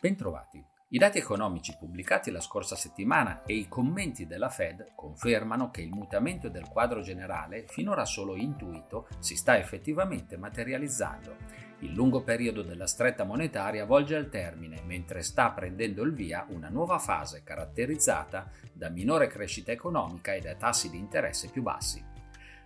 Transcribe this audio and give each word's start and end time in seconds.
Bentrovati. 0.00 0.64
I 0.90 0.98
dati 0.98 1.18
economici 1.18 1.76
pubblicati 1.76 2.30
la 2.30 2.40
scorsa 2.40 2.76
settimana 2.76 3.42
e 3.42 3.54
i 3.54 3.66
commenti 3.66 4.28
della 4.28 4.48
Fed 4.48 4.92
confermano 4.94 5.72
che 5.72 5.82
il 5.82 5.90
mutamento 5.90 6.48
del 6.48 6.68
quadro 6.68 7.00
generale, 7.00 7.64
finora 7.66 8.04
solo 8.04 8.36
intuito, 8.36 9.08
si 9.18 9.34
sta 9.34 9.58
effettivamente 9.58 10.36
materializzando. 10.36 11.36
Il 11.80 11.94
lungo 11.94 12.22
periodo 12.22 12.62
della 12.62 12.86
stretta 12.86 13.24
monetaria 13.24 13.84
volge 13.86 14.14
al 14.14 14.28
termine, 14.28 14.82
mentre 14.86 15.22
sta 15.22 15.50
prendendo 15.50 16.04
il 16.04 16.14
via 16.14 16.46
una 16.48 16.68
nuova 16.68 17.00
fase 17.00 17.42
caratterizzata 17.42 18.48
da 18.72 18.90
minore 18.90 19.26
crescita 19.26 19.72
economica 19.72 20.32
e 20.32 20.40
da 20.40 20.54
tassi 20.54 20.90
di 20.90 20.96
interesse 20.96 21.48
più 21.50 21.62
bassi. 21.62 22.00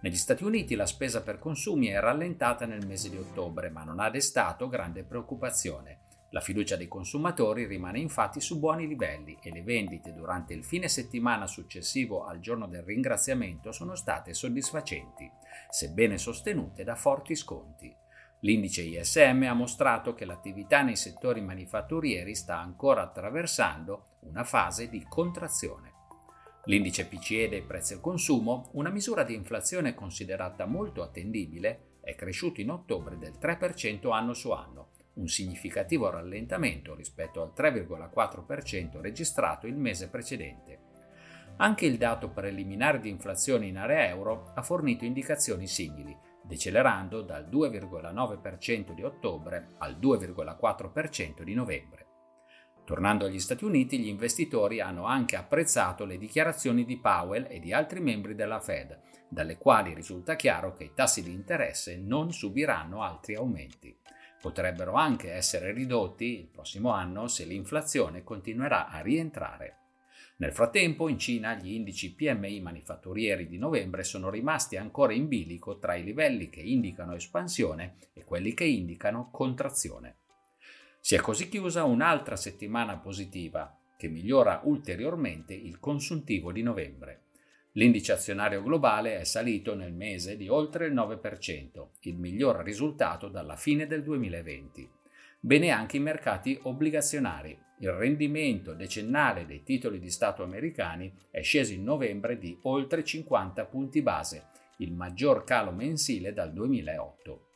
Negli 0.00 0.16
Stati 0.16 0.44
Uniti 0.44 0.76
la 0.76 0.86
spesa 0.86 1.20
per 1.22 1.38
consumi 1.38 1.88
è 1.88 2.00
rallentata 2.00 2.64
nel 2.64 2.86
mese 2.86 3.10
di 3.10 3.18
ottobre, 3.18 3.68
ma 3.68 3.84
non 3.84 4.00
ha 4.00 4.08
destato 4.08 4.66
grande 4.68 5.04
preoccupazione. 5.04 6.06
La 6.30 6.40
fiducia 6.40 6.76
dei 6.76 6.88
consumatori 6.88 7.64
rimane 7.64 8.00
infatti 8.00 8.40
su 8.40 8.58
buoni 8.58 8.86
livelli 8.86 9.38
e 9.40 9.50
le 9.50 9.62
vendite 9.62 10.12
durante 10.12 10.52
il 10.52 10.62
fine 10.62 10.86
settimana 10.86 11.46
successivo 11.46 12.26
al 12.26 12.38
giorno 12.38 12.66
del 12.66 12.82
ringraziamento 12.82 13.72
sono 13.72 13.94
state 13.94 14.34
soddisfacenti, 14.34 15.30
sebbene 15.70 16.18
sostenute 16.18 16.84
da 16.84 16.96
forti 16.96 17.34
sconti. 17.34 17.94
L'indice 18.40 18.82
ISM 18.82 19.46
ha 19.48 19.54
mostrato 19.54 20.12
che 20.12 20.26
l'attività 20.26 20.82
nei 20.82 20.96
settori 20.96 21.40
manifatturieri 21.40 22.34
sta 22.34 22.58
ancora 22.58 23.02
attraversando 23.02 24.18
una 24.20 24.44
fase 24.44 24.90
di 24.90 25.04
contrazione. 25.08 25.94
L'indice 26.64 27.06
PCE 27.06 27.48
dei 27.48 27.62
prezzi 27.62 27.94
al 27.94 28.00
consumo, 28.00 28.68
una 28.72 28.90
misura 28.90 29.24
di 29.24 29.34
inflazione 29.34 29.94
considerata 29.94 30.66
molto 30.66 31.02
attendibile, 31.02 31.96
è 32.02 32.14
cresciuto 32.14 32.60
in 32.60 32.70
ottobre 32.70 33.16
del 33.16 33.38
3% 33.40 34.12
anno 34.12 34.34
su 34.34 34.50
anno, 34.50 34.90
un 35.18 35.28
significativo 35.28 36.10
rallentamento 36.10 36.94
rispetto 36.94 37.42
al 37.42 37.52
3,4% 37.54 39.00
registrato 39.00 39.66
il 39.66 39.76
mese 39.76 40.08
precedente. 40.08 40.86
Anche 41.56 41.86
il 41.86 41.96
dato 41.96 42.30
preliminare 42.30 43.00
di 43.00 43.08
inflazione 43.08 43.66
in 43.66 43.78
area 43.78 44.06
euro 44.08 44.52
ha 44.54 44.62
fornito 44.62 45.04
indicazioni 45.04 45.66
simili, 45.66 46.16
decelerando 46.44 47.22
dal 47.22 47.48
2,9% 47.50 48.92
di 48.92 49.02
ottobre 49.02 49.70
al 49.78 49.96
2,4% 49.96 51.42
di 51.42 51.54
novembre. 51.54 52.06
Tornando 52.84 53.26
agli 53.26 53.40
Stati 53.40 53.64
Uniti, 53.64 53.98
gli 53.98 54.06
investitori 54.06 54.80
hanno 54.80 55.04
anche 55.04 55.36
apprezzato 55.36 56.06
le 56.06 56.16
dichiarazioni 56.16 56.86
di 56.86 56.98
Powell 56.98 57.46
e 57.50 57.58
di 57.58 57.72
altri 57.72 58.00
membri 58.00 58.34
della 58.34 58.60
Fed, 58.60 58.98
dalle 59.28 59.58
quali 59.58 59.92
risulta 59.92 60.36
chiaro 60.36 60.72
che 60.72 60.84
i 60.84 60.92
tassi 60.94 61.22
di 61.22 61.32
interesse 61.32 61.98
non 61.98 62.32
subiranno 62.32 63.02
altri 63.02 63.34
aumenti 63.34 63.94
potrebbero 64.40 64.94
anche 64.94 65.32
essere 65.32 65.72
ridotti 65.72 66.38
il 66.38 66.46
prossimo 66.46 66.90
anno 66.90 67.28
se 67.28 67.44
l'inflazione 67.44 68.22
continuerà 68.22 68.88
a 68.88 69.00
rientrare. 69.00 69.76
Nel 70.36 70.52
frattempo 70.52 71.08
in 71.08 71.18
Cina 71.18 71.54
gli 71.54 71.72
indici 71.72 72.14
PMI 72.14 72.60
manifatturieri 72.60 73.48
di 73.48 73.58
novembre 73.58 74.04
sono 74.04 74.30
rimasti 74.30 74.76
ancora 74.76 75.12
in 75.12 75.26
bilico 75.26 75.78
tra 75.78 75.96
i 75.96 76.04
livelli 76.04 76.48
che 76.48 76.60
indicano 76.60 77.14
espansione 77.14 77.96
e 78.12 78.22
quelli 78.22 78.54
che 78.54 78.64
indicano 78.64 79.30
contrazione. 79.32 80.18
Si 81.00 81.16
è 81.16 81.20
così 81.20 81.48
chiusa 81.48 81.82
un'altra 81.82 82.36
settimana 82.36 82.98
positiva 82.98 83.76
che 83.96 84.06
migliora 84.06 84.60
ulteriormente 84.62 85.54
il 85.54 85.80
consuntivo 85.80 86.52
di 86.52 86.62
novembre. 86.62 87.22
L'indice 87.78 88.10
azionario 88.10 88.60
globale 88.60 89.20
è 89.20 89.24
salito 89.24 89.76
nel 89.76 89.92
mese 89.92 90.36
di 90.36 90.48
oltre 90.48 90.86
il 90.86 90.94
9%, 90.94 91.90
il 92.00 92.18
miglior 92.18 92.64
risultato 92.64 93.28
dalla 93.28 93.54
fine 93.54 93.86
del 93.86 94.02
2020. 94.02 94.90
Bene 95.38 95.70
anche 95.70 95.96
i 95.96 96.00
mercati 96.00 96.58
obbligazionari. 96.60 97.56
Il 97.78 97.92
rendimento 97.92 98.74
decennale 98.74 99.46
dei 99.46 99.62
titoli 99.62 100.00
di 100.00 100.10
Stato 100.10 100.42
americani 100.42 101.14
è 101.30 101.40
sceso 101.42 101.72
in 101.72 101.84
novembre 101.84 102.36
di 102.36 102.58
oltre 102.62 103.04
50 103.04 103.64
punti 103.66 104.02
base, 104.02 104.46
il 104.78 104.92
maggior 104.92 105.44
calo 105.44 105.70
mensile 105.70 106.32
dal 106.32 106.52
2008. 106.52 107.50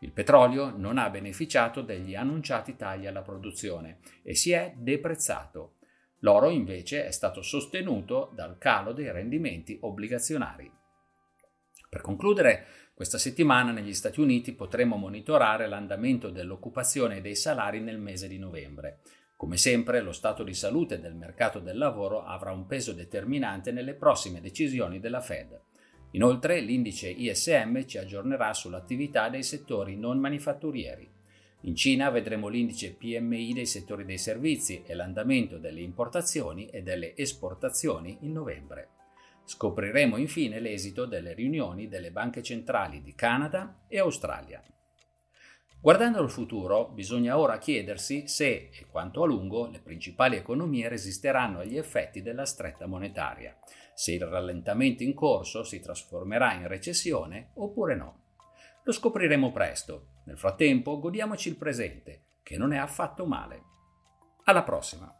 Il 0.00 0.10
petrolio 0.10 0.76
non 0.76 0.98
ha 0.98 1.08
beneficiato 1.10 1.82
degli 1.82 2.16
annunciati 2.16 2.74
tagli 2.74 3.06
alla 3.06 3.22
produzione 3.22 4.00
e 4.24 4.34
si 4.34 4.50
è 4.50 4.74
deprezzato, 4.76 5.74
L'oro 6.20 6.50
invece 6.50 7.06
è 7.06 7.10
stato 7.10 7.42
sostenuto 7.42 8.30
dal 8.34 8.58
calo 8.58 8.92
dei 8.92 9.10
rendimenti 9.10 9.78
obbligazionari. 9.80 10.70
Per 11.88 12.00
concludere, 12.02 12.66
questa 12.94 13.18
settimana 13.18 13.72
negli 13.72 13.94
Stati 13.94 14.20
Uniti 14.20 14.52
potremo 14.52 14.96
monitorare 14.96 15.66
l'andamento 15.66 16.30
dell'occupazione 16.30 17.16
e 17.16 17.20
dei 17.20 17.34
salari 17.34 17.80
nel 17.80 17.98
mese 17.98 18.28
di 18.28 18.38
novembre. 18.38 19.00
Come 19.36 19.56
sempre, 19.56 20.02
lo 20.02 20.12
stato 20.12 20.44
di 20.44 20.52
salute 20.52 21.00
del 21.00 21.14
mercato 21.14 21.60
del 21.60 21.78
lavoro 21.78 22.22
avrà 22.22 22.52
un 22.52 22.66
peso 22.66 22.92
determinante 22.92 23.72
nelle 23.72 23.94
prossime 23.94 24.42
decisioni 24.42 25.00
della 25.00 25.22
Fed. 25.22 25.58
Inoltre, 26.10 26.60
l'indice 26.60 27.08
ISM 27.08 27.86
ci 27.86 27.96
aggiornerà 27.96 28.52
sull'attività 28.52 29.30
dei 29.30 29.42
settori 29.42 29.96
non 29.96 30.18
manifatturieri. 30.18 31.09
In 31.62 31.76
Cina 31.76 32.08
vedremo 32.08 32.48
l'indice 32.48 32.94
PMI 32.94 33.52
dei 33.52 33.66
settori 33.66 34.06
dei 34.06 34.16
servizi 34.16 34.82
e 34.86 34.94
l'andamento 34.94 35.58
delle 35.58 35.82
importazioni 35.82 36.70
e 36.70 36.82
delle 36.82 37.14
esportazioni 37.14 38.16
in 38.20 38.32
novembre. 38.32 38.88
Scopriremo 39.44 40.16
infine 40.16 40.58
l'esito 40.58 41.04
delle 41.04 41.34
riunioni 41.34 41.88
delle 41.88 42.12
banche 42.12 42.42
centrali 42.42 43.02
di 43.02 43.14
Canada 43.14 43.82
e 43.88 43.98
Australia. 43.98 44.62
Guardando 45.82 46.18
al 46.18 46.30
futuro, 46.30 46.88
bisogna 46.88 47.38
ora 47.38 47.58
chiedersi 47.58 48.26
se 48.26 48.70
e 48.72 48.86
quanto 48.90 49.22
a 49.22 49.26
lungo 49.26 49.66
le 49.66 49.80
principali 49.80 50.36
economie 50.36 50.88
resisteranno 50.88 51.60
agli 51.60 51.76
effetti 51.76 52.22
della 52.22 52.44
stretta 52.46 52.86
monetaria, 52.86 53.58
se 53.94 54.12
il 54.12 54.24
rallentamento 54.24 55.02
in 55.02 55.14
corso 55.14 55.62
si 55.62 55.80
trasformerà 55.80 56.54
in 56.54 56.68
recessione 56.68 57.50
oppure 57.54 57.96
no. 57.96 58.29
Lo 58.84 58.92
scopriremo 58.92 59.52
presto. 59.52 60.22
Nel 60.26 60.38
frattempo 60.38 60.98
godiamoci 60.98 61.48
il 61.48 61.56
presente, 61.56 62.38
che 62.42 62.56
non 62.56 62.72
è 62.72 62.78
affatto 62.78 63.26
male. 63.26 63.62
Alla 64.44 64.62
prossima! 64.62 65.19